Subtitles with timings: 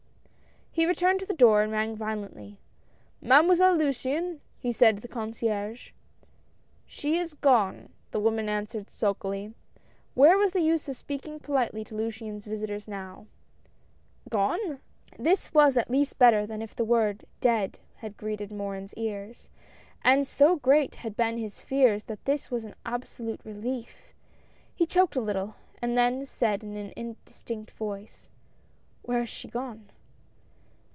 [0.73, 2.57] He returned to the door and rang violently."
[3.21, 5.91] Mademoiselle Luciane?" he said to the concierge."
[6.95, 9.53] She is gone," the woman answered sulkily.
[10.13, 13.27] Where was the use of speaking politely to Luciane's visitors now?"
[14.29, 14.77] Gone I"
[15.25, 19.49] This was at least better than if the word" dead" had greeted Morin's ears,
[20.05, 24.13] and so great had been his fears that this was an absolute relief.
[24.73, 28.29] He choked a little, and then said in an indistinct voice:"
[29.03, 29.91] Where has she gone